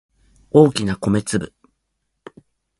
[0.49, 1.53] 大きな米粒